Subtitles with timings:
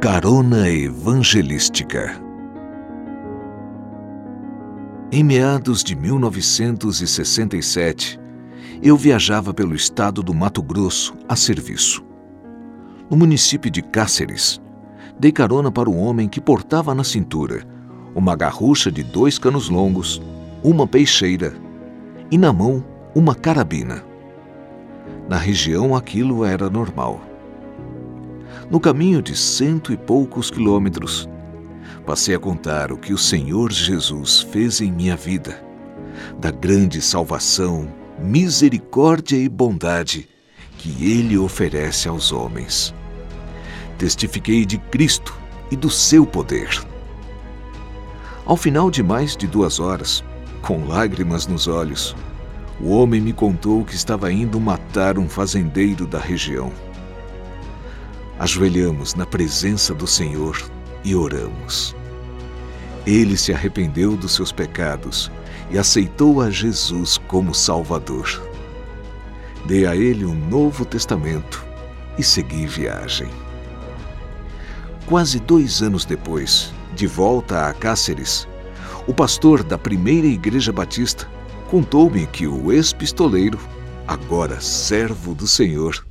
[0.00, 2.18] Carona Evangelística
[5.12, 8.18] Em meados de 1967,
[8.82, 12.02] eu viajava pelo estado do Mato Grosso a serviço.
[13.10, 14.58] No município de Cáceres,
[15.18, 17.62] dei carona para um homem que portava na cintura
[18.14, 20.22] uma garrucha de dois canos longos,
[20.64, 21.52] uma peixeira
[22.30, 22.82] e na mão
[23.14, 24.02] uma carabina.
[25.28, 27.28] Na região aquilo era normal
[28.70, 31.28] no caminho de cento e poucos quilômetros,
[32.06, 35.62] passei a contar o que o Senhor Jesus fez em minha vida,
[36.38, 40.28] da grande salvação, misericórdia e bondade
[40.78, 42.94] que Ele oferece aos homens.
[43.98, 45.36] Testifiquei de Cristo
[45.70, 46.70] e do seu poder.
[48.46, 50.24] Ao final de mais de duas horas,
[50.62, 52.16] com lágrimas nos olhos,
[52.80, 56.72] o homem me contou que estava indo matar um fazendeiro da região
[58.40, 60.56] ajoelhamos na presença do Senhor
[61.04, 61.94] e oramos.
[63.06, 65.30] Ele se arrependeu dos seus pecados
[65.70, 68.42] e aceitou a Jesus como Salvador.
[69.66, 71.62] Dei a ele um novo testamento
[72.16, 73.28] e segui viagem.
[75.04, 78.48] Quase dois anos depois, de volta a Cáceres,
[79.06, 81.28] o pastor da primeira igreja batista
[81.68, 83.58] contou-me que o ex-pistoleiro,
[84.08, 86.06] agora servo do Senhor,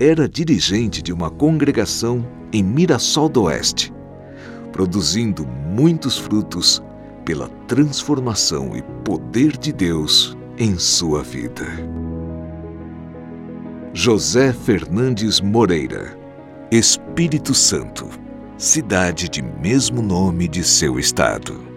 [0.00, 3.92] era dirigente de uma congregação em Mirassol do Oeste,
[4.72, 6.82] produzindo muitos frutos
[7.22, 11.66] pela transformação e poder de Deus em sua vida.
[13.92, 16.16] José Fernandes Moreira,
[16.70, 18.08] Espírito Santo,
[18.56, 21.69] cidade de mesmo nome de seu estado.